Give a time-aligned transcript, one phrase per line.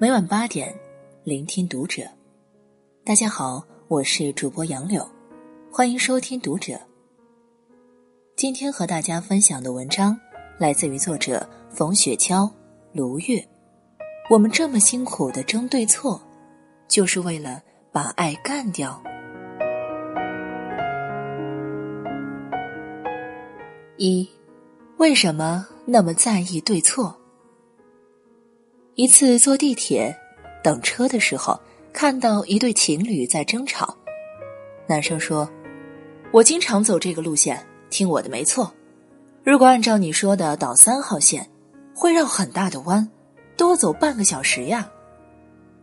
[0.00, 0.72] 每晚八点，
[1.24, 2.04] 聆听读者。
[3.04, 5.04] 大家好，我是主播杨柳，
[5.72, 6.78] 欢迎收听读者。
[8.36, 10.16] 今天和大家分享的文章
[10.56, 12.48] 来自于作者冯雪娇、
[12.92, 13.44] 卢月。
[14.30, 16.22] 我们这么辛苦的争对错，
[16.86, 19.02] 就是为了把爱干掉。
[23.96, 24.28] 一，
[24.98, 27.18] 为什么那么在意对错？
[28.98, 30.12] 一次坐地铁
[30.60, 31.56] 等车的时候，
[31.92, 33.96] 看到一对情侣在争吵。
[34.88, 35.48] 男生说
[36.34, 38.74] ：“我经常走这个路线，听我的没错。
[39.44, 41.48] 如果按照你说的倒三号线，
[41.94, 43.08] 会绕很大的弯，
[43.56, 44.90] 多走半个小时呀。”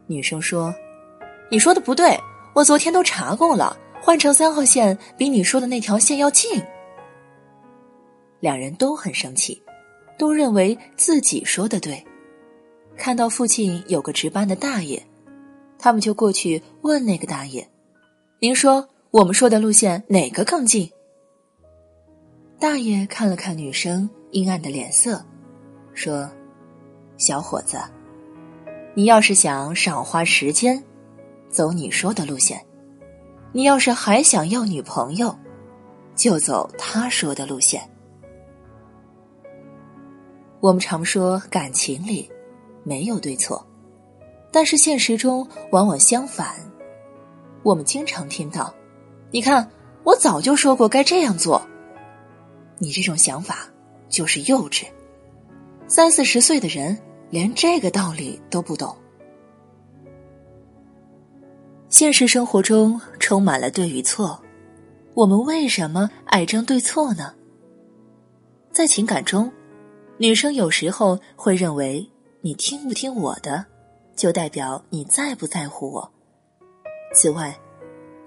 [0.07, 0.75] 女生说
[1.49, 2.20] ：“你说的不对，
[2.53, 6.62] 我昨天都查过了，换成三号线比你说的那条线要近。”
[8.41, 9.63] 两人都很生气，
[10.18, 12.05] 都认为自己说的对。
[12.98, 15.01] 看到附近有个值班的大爷，
[15.77, 17.68] 他们就过去问那个大爷
[18.40, 20.90] ：“您说我们说的路线哪个更近？”
[22.60, 25.24] 大爷看了看女生阴暗的脸色，
[25.93, 26.29] 说
[27.18, 27.77] ：“小伙子，
[28.96, 30.82] 你要是想少花时间，
[31.49, 32.57] 走你说的路线；
[33.52, 35.37] 你要是还想要女朋友，
[36.15, 37.82] 就走他说的路线。”
[40.62, 42.32] 我们常说感情里。
[42.85, 43.65] 没有对错，
[44.51, 46.55] 但是现实中往往相反。
[47.63, 48.71] 我们经常听到
[49.31, 49.67] ：“你看，
[50.03, 51.59] 我早就说过该这样做。”
[52.77, 53.67] 你这种想法
[54.07, 54.85] 就是幼稚。
[55.87, 56.95] 三四十岁的人
[57.31, 58.95] 连这个道理都不懂。
[61.89, 64.39] 现实生活中充满了对与错，
[65.16, 67.33] 我们为什么爱争对错呢？
[68.72, 69.51] 在情感中，
[70.18, 72.07] 女生有时候会认为。
[72.45, 73.66] 你听不听我的，
[74.16, 76.11] 就代表你在不在乎我。
[77.11, 77.59] 此外，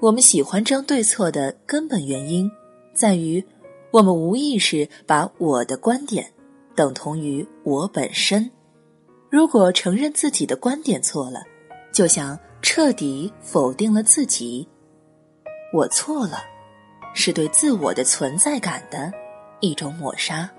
[0.01, 2.51] 我们喜欢争对错的根本原因，
[2.93, 3.41] 在于
[3.93, 6.29] 我们无意识把我的观点
[6.75, 8.51] 等同于我本身。
[9.31, 11.45] 如果承认自己的观点错了，
[11.93, 14.67] 就像彻底否定了自己。
[15.73, 16.39] 我错了，
[17.15, 19.13] 是对自我的存在感的
[19.61, 20.51] 一种抹杀。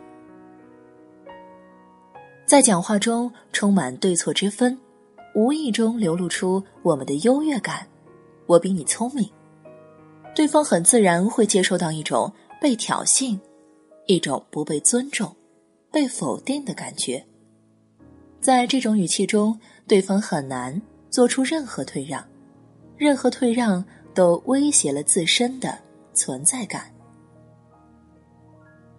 [2.50, 4.76] 在讲话中充满对错之分，
[5.36, 7.88] 无意中流露出我们的优越感。
[8.48, 9.30] 我比你聪明，
[10.34, 13.40] 对方很自然会接受到一种被挑衅、
[14.08, 15.32] 一种不被尊重、
[15.92, 17.24] 被否定的感觉。
[18.42, 19.56] 在这种语气中，
[19.88, 22.26] 对方很难做出任何退让，
[22.98, 25.78] 任何退让都威胁了自身的
[26.16, 26.92] 存在感。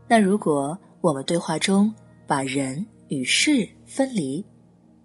[0.07, 1.93] 那如果我们对话中
[2.29, 4.45] 把人，与事分离，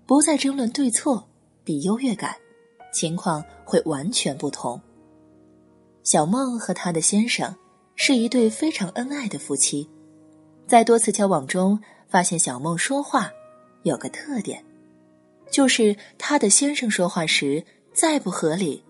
[0.05, 1.27] 不再争论对错，
[1.63, 2.35] 比优越感，
[2.93, 4.79] 情况会完全不同。
[6.03, 7.55] 小梦和她的先生
[7.95, 9.89] 是一对非常恩爱的夫妻，
[10.67, 13.31] 在多次交往中，发现小梦说话
[13.81, 14.63] 有个特点，
[15.49, 18.83] 就是她的先生说话时再不合理，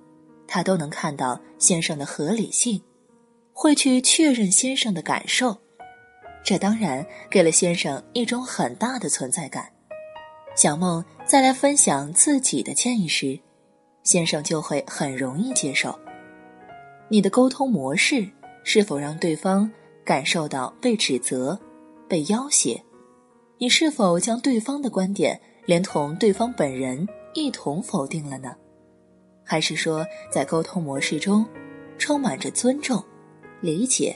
[0.46, 2.82] 她都能看到先生的合理性，
[3.54, 5.58] 会去确认先生的感受。
[6.46, 9.68] 这当然给了先生一种很大的存在感。
[10.56, 13.38] 小梦再来分享自己的建议时，
[14.04, 16.00] 先生就会很容易接受。
[17.10, 18.30] 你的沟通模式
[18.64, 19.70] 是否让对方
[20.06, 21.60] 感受到被指责、
[22.08, 22.80] 被要挟？
[23.58, 28.56] 你是否将对方的观点连同对方本人一同否定了呢？
[29.44, 31.44] 还是说，在沟通模式中
[31.98, 33.04] 充满着尊重、
[33.62, 34.16] 理解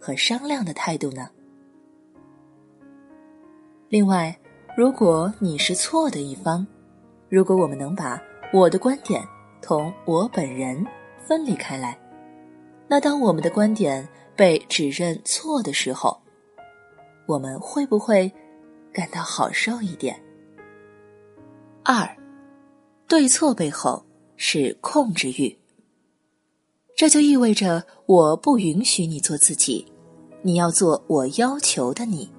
[0.00, 1.30] 和商量的态度呢？
[3.92, 4.34] 另外，
[4.74, 6.66] 如果你是错的一方，
[7.28, 8.18] 如果我们能把
[8.50, 9.22] 我的观点
[9.60, 10.82] 同我本人
[11.18, 12.00] 分离开来，
[12.88, 16.18] 那当我们的观点被指认错的时候，
[17.26, 18.32] 我们会不会
[18.94, 20.18] 感到好受一点？
[21.84, 22.08] 二，
[23.06, 24.02] 对错背后
[24.38, 25.54] 是控制欲，
[26.96, 29.86] 这就意味着我不允许你做自己，
[30.40, 32.32] 你要做我要求的你。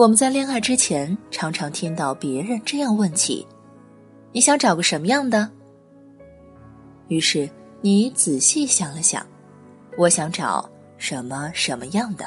[0.00, 3.46] 我们在恋爱之前，常常听到别人这样问起
[4.32, 5.46] ：“你想找个什么样的？”
[7.08, 7.46] 于是
[7.82, 9.26] 你仔细想了想，
[9.98, 10.66] 我想找
[10.96, 12.24] 什么什么样的。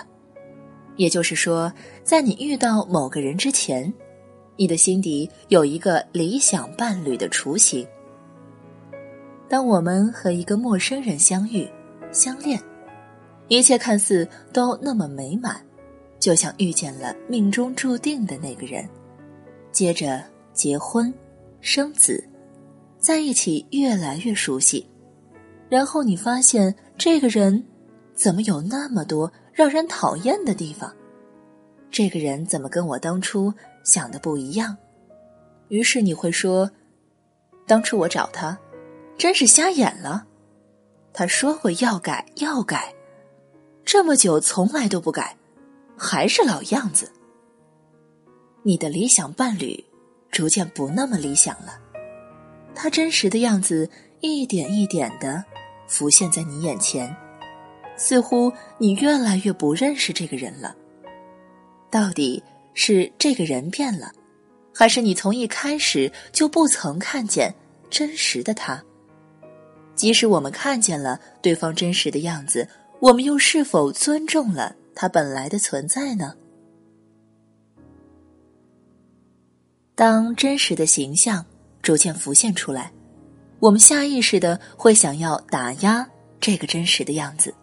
[0.97, 1.73] 也就是说，
[2.03, 3.91] 在你遇到某个人之前，
[4.55, 7.83] 你的心底有一个理想伴侣的雏形。
[9.49, 11.67] 当我们和一个陌生人相遇、
[12.11, 12.61] 相恋，
[13.47, 15.59] 一切看似都那么美满。
[16.23, 18.87] 就像遇见了命中注定的那个人，
[19.73, 20.23] 接着
[20.53, 21.13] 结婚、
[21.59, 22.25] 生子，
[22.97, 24.89] 在一起越来越熟悉，
[25.67, 27.61] 然后你发现这个人
[28.15, 30.95] 怎么有那么多让人讨厌的地方？
[31.91, 33.53] 这个人怎么跟我当初
[33.83, 34.77] 想的不一样？
[35.67, 36.71] 于是你会说
[37.67, 38.57] ：“当初我找他，
[39.17, 40.25] 真是瞎眼了。
[41.11, 42.95] 他说过要改要改，
[43.83, 45.35] 这么久从来都不改，
[45.97, 47.11] 还是老样子。”
[48.63, 49.83] 你的理想伴侣
[50.31, 51.79] 逐渐不那么理想了，
[52.73, 53.89] 他真实的样子
[54.21, 55.43] 一点一点的
[55.87, 57.13] 浮现在你眼前，
[57.97, 60.75] 似乎你越来越不认识这个人了。
[61.91, 62.41] 到底
[62.73, 64.11] 是这个人变了，
[64.73, 67.53] 还是你从一开始就不曾看见
[67.89, 68.81] 真实的他？
[69.93, 72.67] 即使我们看见了对方真实的样子，
[72.99, 76.35] 我们又是否尊重了他本来的存在呢？
[79.95, 81.45] 当真实的形象
[81.81, 82.91] 逐渐浮现出来，
[83.59, 86.07] 我们下意识的会想要打压
[86.39, 87.53] 这个真实的样子。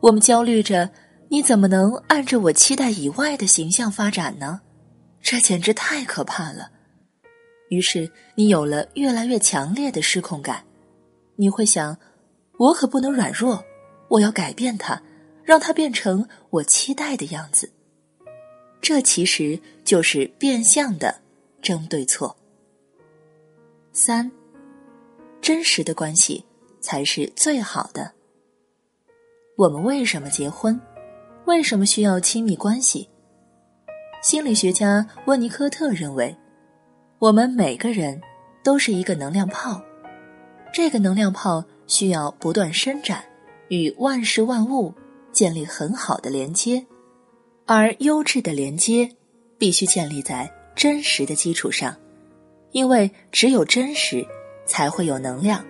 [0.00, 0.88] 我们焦虑着：
[1.28, 4.60] 你怎么能按着我期待以外的形象发展呢？
[5.20, 6.70] 这简直太可怕了。
[7.70, 10.64] 于是你有了越来越强烈的失控感。
[11.34, 11.98] 你会想：
[12.56, 13.62] 我可不能软弱，
[14.08, 15.02] 我要改变它，
[15.48, 17.72] 让它变成我期待的样子。
[18.82, 21.22] 这其实就是变相的。
[21.62, 22.36] 争对错。
[23.92, 24.30] 三，
[25.40, 26.44] 真实的关系
[26.80, 28.12] 才是最好的。
[29.56, 30.78] 我们为什么结婚？
[31.46, 33.08] 为什么需要亲密关系？
[34.22, 36.36] 心理学家温尼科特认为，
[37.18, 38.20] 我们每个人
[38.62, 39.82] 都是一个能量泡，
[40.72, 43.24] 这个能量泡需要不断伸展，
[43.68, 44.94] 与万事万物
[45.38, 46.84] 建立很好的连接，
[47.64, 49.08] 而优质的连接
[49.56, 50.52] 必须建立在。
[50.74, 51.96] 真实的基础上，
[52.72, 54.26] 因为只有真实，
[54.66, 55.64] 才会有能量。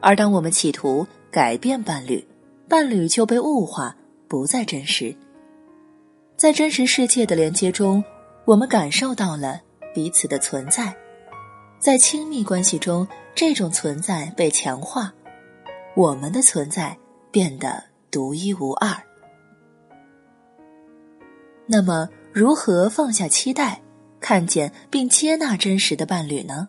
[0.00, 2.26] 而当我们企图改变伴侣，
[2.68, 3.96] 伴侣就被物化，
[4.26, 5.14] 不再真实。
[6.36, 8.02] 在真实世界的连接中，
[8.44, 9.60] 我们感受到了
[9.94, 10.92] 彼此的存在，
[11.78, 15.12] 在亲密关系中，这种存在被强化，
[15.94, 16.96] 我们的存在
[17.30, 18.94] 变得独一无二。
[21.66, 23.80] 那么，如何放下期待？
[24.20, 26.68] 看见并接纳真实的伴侣呢？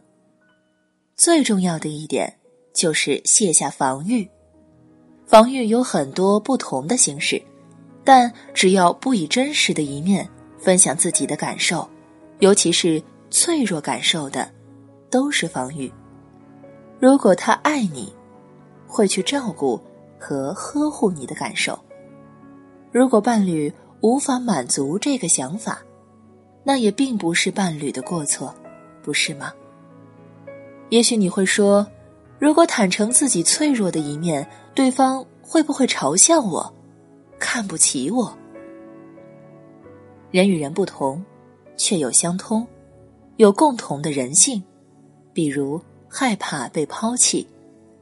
[1.16, 2.34] 最重要的一点
[2.74, 4.28] 就是卸下防御。
[5.28, 7.40] 防御有很多不同的形式，
[8.04, 11.88] 但只要不以真实的一面分享自己的感受，
[12.40, 14.50] 尤其是脆弱感受的，
[15.12, 15.92] 都是防御。
[17.00, 18.12] 如果他爱你，
[18.88, 19.80] 会去照顾
[20.26, 21.78] 和呵护你的感受；
[22.94, 25.84] 如果伴侣无法满足这个想法，
[26.64, 28.56] 那也并不是伴侣的过错，
[29.02, 29.52] 不是吗？
[30.88, 31.86] 也许你会说，
[32.40, 36.74] 如果坦诚自己脆弱的一面，对方会不会嘲笑我，
[37.38, 38.34] 看不起我？
[40.32, 41.22] 人与人不同，
[41.76, 42.66] 却有相通，
[43.36, 44.64] 有共同的人性，
[45.34, 47.46] 比如害怕被抛弃，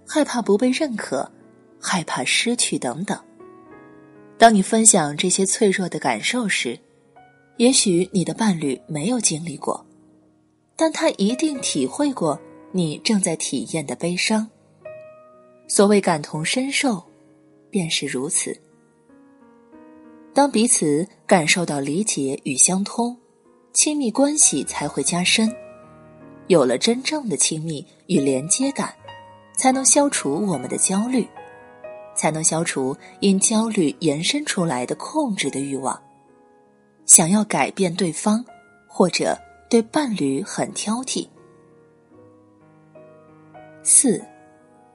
[0.08, 1.28] 害怕不被认可，
[1.82, 3.20] 害怕失去等等。
[4.38, 6.80] 当你分享这些脆弱的感受时，
[7.58, 9.86] 也许你的伴侣没有经历过，
[10.76, 12.40] 但他一定体会过
[12.72, 14.48] 你正在体验的悲伤。
[15.68, 17.04] 所谓感同身受，
[17.70, 18.58] 便是如此。
[20.34, 23.16] 当彼此感受到理解与相通，
[23.74, 25.54] 亲密关系才会加深。
[26.48, 28.94] 有了真正的亲密与连接感，
[29.56, 31.28] 才能消除我们的焦虑，
[32.14, 36.00] 才能消除因焦虑延伸出来的控制的欲望。
[37.06, 38.44] 想要改变对方，
[38.88, 39.38] 或者
[39.70, 41.28] 对伴侣很挑剔。
[43.84, 44.24] 四，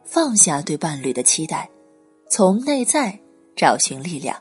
[0.05, 1.69] 放下对伴侣的期待，
[2.31, 3.19] 从内在
[3.57, 4.41] 找寻力量。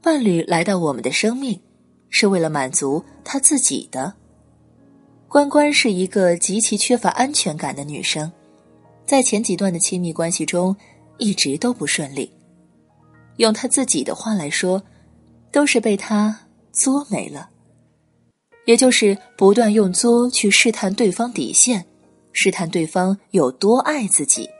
[0.00, 1.60] 伴侣来到我们的生命，
[2.08, 4.14] 是为了满足他自己的。
[5.28, 8.30] 关关是一个极其缺乏安全感的女生，
[9.04, 10.74] 在前几段的亲密关系中，
[11.18, 12.32] 一直都不顺利。
[13.36, 14.82] 用他自己的话来说。
[15.54, 16.36] 都是被他
[16.72, 17.48] 作没了，
[18.64, 21.86] 也就是不断用作去试探对方底线，
[22.32, 24.50] 试探对方有多爱自己。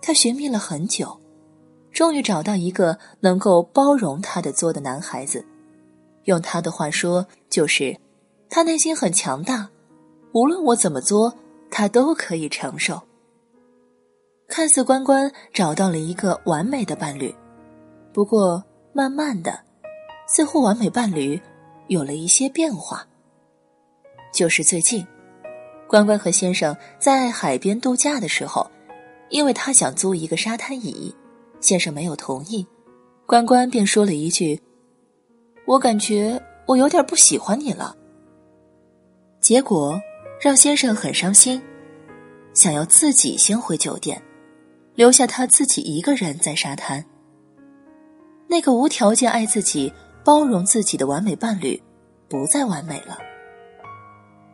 [0.00, 1.20] 他寻觅了很久，
[1.90, 5.44] 终于找到一个能够包容他的作的男孩子。
[6.26, 7.98] 用他的话说，就是
[8.48, 9.68] 他内心很强大，
[10.30, 11.34] 无论我怎么作，
[11.68, 13.02] 他都可以承受。
[14.52, 17.34] 看似关关找到了一个完美的伴侣，
[18.12, 19.58] 不过慢慢的。
[20.26, 21.40] 似乎完美伴侣
[21.88, 23.06] 有了一些变化，
[24.30, 25.06] 就是最近，
[25.88, 28.70] 关关和先生在海边度假的时候，
[29.30, 31.14] 因为他想租一个沙滩椅，
[31.62, 32.66] 先生没有同意，
[33.24, 34.60] 关关便说了一句
[35.64, 37.96] ：“我感觉我有点不喜欢你了。”
[39.40, 39.98] 结果
[40.38, 41.62] 让先生很伤心，
[42.52, 44.22] 想要自己先回酒店，
[44.94, 47.04] 留下他自己一个人在沙滩。
[48.48, 49.92] 那个无条件爱自己、
[50.24, 51.82] 包容自己的完美伴侣，
[52.28, 53.18] 不再完美了。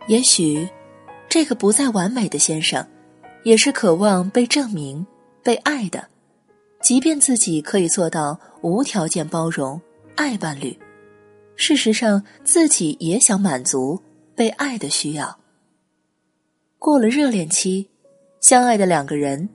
[0.07, 0.68] 也许，
[1.28, 2.87] 这个不再完美的先生，
[3.42, 5.07] 也是渴望被证明、
[5.42, 6.09] 被爱的，
[6.80, 9.80] 即便自己可以做到无条件包容、
[10.16, 10.78] 爱伴侣，
[11.57, 14.00] 事实上自己也想满足。
[14.38, 15.37] 被爱的需要。
[16.78, 17.88] 过了热恋期，
[18.40, 19.49] 相爱的两个人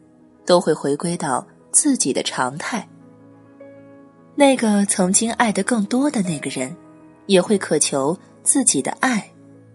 [0.46, 2.88] 都会回归到自己的常态。
[4.36, 6.76] 那个曾经爱得更多的那个人，
[7.28, 9.24] 也会渴求自己的爱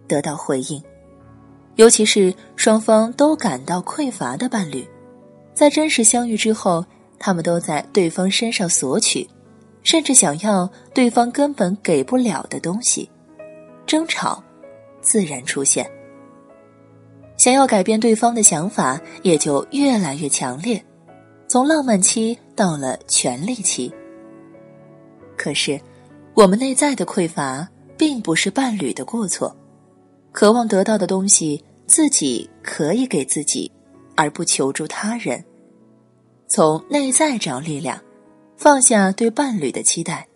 [0.06, 0.82] 得到回应。
[1.76, 4.86] 尤其是双方都感到匮乏的伴侣，
[5.54, 6.84] 在真实相遇之后，
[7.18, 9.28] 他们都在对方身上索取，
[9.82, 13.08] 甚至想要对方根本给不了的东西，
[13.86, 14.42] 争吵。
[15.00, 15.88] 自然出现，
[17.38, 20.84] 想要改变对方的想法，也就越来越强烈，
[21.46, 23.90] 从浪漫期到了权力期。
[25.36, 25.80] 可是，
[26.34, 27.66] 我们内在的匮乏
[27.96, 29.56] 并不是伴侣的过错，
[30.32, 33.70] 渴望得到的东西自己可以给自己，
[34.16, 35.42] 而不求助他人。
[36.48, 38.02] 从内在找力量，
[38.56, 40.26] 放下对伴侣的期待，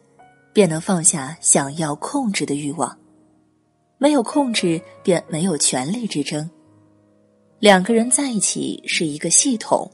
[0.52, 2.96] 便能放下想要控制的欲望。
[3.98, 6.48] 没有控制，便没有权力之争。
[7.62, 9.88] 两个人在一起是一个系统，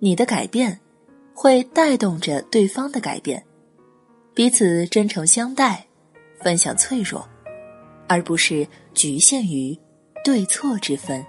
[0.00, 0.76] 你的改变
[1.32, 3.40] 会带动着对方的改变，
[4.34, 5.86] 彼此真诚相待，
[6.40, 7.24] 分享脆弱，
[8.08, 9.78] 而不是局限于
[10.24, 11.24] 对错之分。